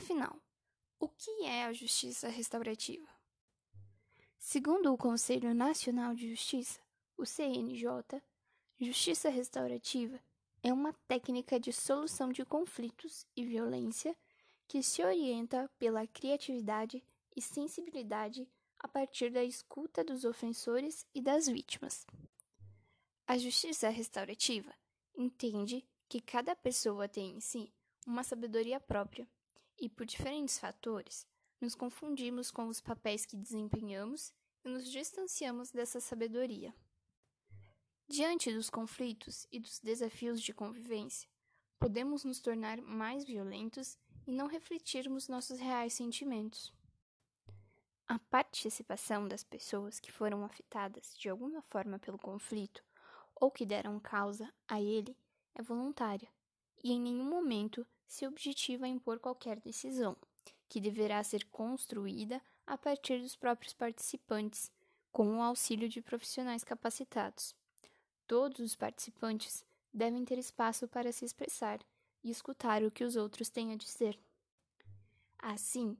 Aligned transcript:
Afinal, 0.00 0.34
o 0.98 1.06
que 1.06 1.44
é 1.44 1.66
a 1.66 1.74
justiça 1.74 2.26
restaurativa? 2.26 3.06
Segundo 4.38 4.90
o 4.90 4.96
Conselho 4.96 5.54
Nacional 5.54 6.14
de 6.14 6.30
Justiça, 6.30 6.80
o 7.18 7.26
CNJ, 7.26 8.22
justiça 8.80 9.28
restaurativa 9.28 10.18
é 10.62 10.72
uma 10.72 10.94
técnica 11.06 11.60
de 11.60 11.70
solução 11.70 12.32
de 12.32 12.46
conflitos 12.46 13.26
e 13.36 13.44
violência 13.44 14.16
que 14.66 14.82
se 14.82 15.02
orienta 15.02 15.70
pela 15.78 16.06
criatividade 16.06 17.04
e 17.36 17.42
sensibilidade 17.42 18.48
a 18.78 18.88
partir 18.88 19.30
da 19.30 19.44
escuta 19.44 20.02
dos 20.02 20.24
ofensores 20.24 21.06
e 21.14 21.20
das 21.20 21.46
vítimas. 21.46 22.06
A 23.26 23.36
justiça 23.36 23.90
restaurativa 23.90 24.72
entende 25.14 25.86
que 26.08 26.22
cada 26.22 26.56
pessoa 26.56 27.06
tem 27.06 27.36
em 27.36 27.40
si 27.40 27.70
uma 28.06 28.24
sabedoria 28.24 28.80
própria 28.80 29.28
e, 29.80 29.88
por 29.88 30.04
diferentes 30.04 30.58
fatores, 30.58 31.26
nos 31.60 31.74
confundimos 31.74 32.50
com 32.50 32.68
os 32.68 32.80
papéis 32.80 33.24
que 33.24 33.36
desempenhamos 33.36 34.32
e 34.64 34.68
nos 34.68 34.90
distanciamos 34.90 35.70
dessa 35.70 36.00
sabedoria. 36.00 36.74
Diante 38.06 38.52
dos 38.52 38.68
conflitos 38.68 39.46
e 39.50 39.58
dos 39.58 39.78
desafios 39.78 40.42
de 40.42 40.52
convivência, 40.52 41.28
podemos 41.78 42.24
nos 42.24 42.40
tornar 42.40 42.80
mais 42.82 43.24
violentos 43.24 43.98
e 44.26 44.32
não 44.32 44.46
refletirmos 44.46 45.28
nossos 45.28 45.58
reais 45.58 45.94
sentimentos. 45.94 46.72
A 48.06 48.18
participação 48.18 49.28
das 49.28 49.44
pessoas 49.44 50.00
que 50.00 50.10
foram 50.10 50.44
afetadas 50.44 51.14
de 51.16 51.28
alguma 51.28 51.62
forma 51.62 51.98
pelo 51.98 52.18
conflito 52.18 52.84
ou 53.34 53.50
que 53.50 53.64
deram 53.64 53.98
causa 54.00 54.52
a 54.66 54.80
ele 54.80 55.16
é 55.54 55.62
voluntária 55.62 56.28
e 56.82 56.92
em 56.92 57.00
nenhum 57.00 57.24
momento 57.24 57.86
se 58.10 58.26
objetiva 58.26 58.88
impor 58.88 59.20
qualquer 59.20 59.60
decisão, 59.60 60.16
que 60.68 60.80
deverá 60.80 61.22
ser 61.22 61.44
construída 61.44 62.42
a 62.66 62.76
partir 62.76 63.20
dos 63.20 63.36
próprios 63.36 63.72
participantes, 63.72 64.68
com 65.12 65.38
o 65.38 65.40
auxílio 65.40 65.88
de 65.88 66.02
profissionais 66.02 66.64
capacitados. 66.64 67.54
Todos 68.26 68.58
os 68.58 68.74
participantes 68.74 69.64
devem 69.94 70.24
ter 70.24 70.38
espaço 70.38 70.88
para 70.88 71.12
se 71.12 71.24
expressar 71.24 71.78
e 72.24 72.32
escutar 72.32 72.82
o 72.82 72.90
que 72.90 73.04
os 73.04 73.14
outros 73.14 73.48
têm 73.48 73.72
a 73.72 73.76
dizer. 73.76 74.18
Assim, 75.38 75.96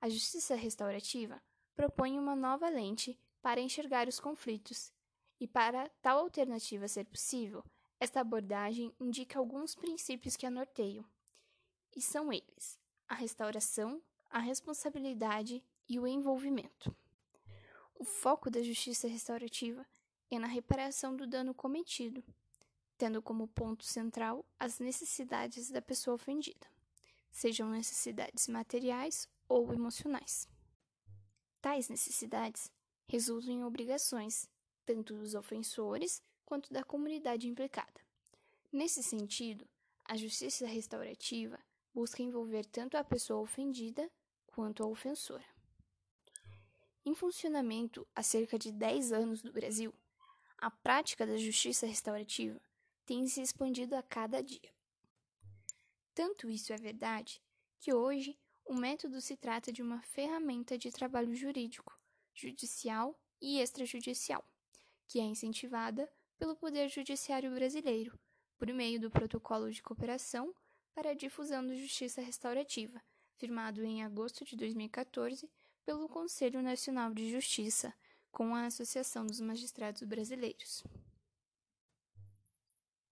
a 0.00 0.08
justiça 0.08 0.54
restaurativa 0.54 1.42
propõe 1.76 2.18
uma 2.18 2.34
nova 2.34 2.70
lente 2.70 3.18
para 3.42 3.60
enxergar 3.60 4.08
os 4.08 4.18
conflitos, 4.18 4.90
e 5.38 5.46
para 5.46 5.90
tal 6.00 6.20
alternativa 6.20 6.88
ser 6.88 7.04
possível, 7.04 7.62
esta 7.98 8.20
abordagem 8.20 8.94
indica 8.98 9.38
alguns 9.38 9.74
princípios 9.74 10.36
que 10.36 10.46
a 10.46 10.50
norteiam, 10.50 11.04
e 11.94 12.00
são 12.00 12.32
eles: 12.32 12.78
a 13.08 13.14
restauração, 13.14 14.02
a 14.30 14.38
responsabilidade 14.38 15.62
e 15.88 15.98
o 15.98 16.06
envolvimento. 16.06 16.94
O 17.94 18.04
foco 18.04 18.50
da 18.50 18.62
justiça 18.62 19.08
restaurativa 19.08 19.86
é 20.30 20.38
na 20.38 20.46
reparação 20.46 21.14
do 21.14 21.26
dano 21.26 21.52
cometido, 21.52 22.22
tendo 22.96 23.20
como 23.20 23.48
ponto 23.48 23.84
central 23.84 24.44
as 24.58 24.78
necessidades 24.78 25.70
da 25.70 25.82
pessoa 25.82 26.14
ofendida, 26.14 26.66
sejam 27.30 27.68
necessidades 27.68 28.46
materiais 28.46 29.28
ou 29.48 29.72
emocionais. 29.74 30.48
Tais 31.60 31.88
necessidades 31.88 32.70
resultam 33.08 33.52
em 33.52 33.64
obrigações, 33.64 34.48
tanto 34.86 35.14
dos 35.14 35.34
ofensores 35.34 36.22
quanto 36.46 36.72
da 36.72 36.82
comunidade 36.82 37.48
implicada. 37.48 38.00
Nesse 38.72 39.02
sentido, 39.02 39.68
a 40.04 40.16
justiça 40.16 40.66
restaurativa 40.66 41.58
busca 41.94 42.22
envolver 42.22 42.64
tanto 42.66 42.96
a 42.96 43.04
pessoa 43.04 43.40
ofendida 43.40 44.10
quanto 44.46 44.82
a 44.82 44.86
ofensora. 44.86 45.44
Em 47.04 47.14
funcionamento 47.14 48.06
há 48.14 48.22
cerca 48.22 48.58
de 48.58 48.70
10 48.70 49.12
anos 49.12 49.42
no 49.42 49.52
Brasil, 49.52 49.94
a 50.58 50.70
prática 50.70 51.26
da 51.26 51.36
justiça 51.36 51.86
restaurativa 51.86 52.60
tem 53.06 53.26
se 53.26 53.40
expandido 53.40 53.96
a 53.96 54.02
cada 54.02 54.42
dia. 54.42 54.70
Tanto 56.14 56.50
isso 56.50 56.72
é 56.72 56.76
verdade 56.76 57.42
que 57.78 57.94
hoje 57.94 58.38
o 58.64 58.74
método 58.74 59.20
se 59.20 59.36
trata 59.36 59.72
de 59.72 59.82
uma 59.82 60.02
ferramenta 60.02 60.76
de 60.76 60.90
trabalho 60.92 61.34
jurídico, 61.34 61.98
judicial 62.34 63.18
e 63.40 63.58
extrajudicial, 63.58 64.44
que 65.08 65.18
é 65.18 65.22
incentivada 65.22 66.08
pelo 66.38 66.54
Poder 66.54 66.88
Judiciário 66.88 67.50
brasileiro, 67.52 68.18
por 68.58 68.68
meio 68.68 69.00
do 69.00 69.10
Protocolo 69.10 69.70
de 69.70 69.82
Cooperação 69.82 70.54
para 70.94 71.10
a 71.10 71.14
Difusão 71.14 71.66
da 71.66 71.74
Justiça 71.74 72.20
Restaurativa, 72.20 73.00
firmado 73.36 73.82
em 73.84 74.02
agosto 74.02 74.44
de 74.44 74.56
2014 74.56 75.50
pelo 75.84 76.08
Conselho 76.08 76.62
Nacional 76.62 77.12
de 77.12 77.30
Justiça, 77.30 77.92
com 78.30 78.54
a 78.54 78.66
Associação 78.66 79.26
dos 79.26 79.40
Magistrados 79.40 80.02
Brasileiros. 80.02 80.84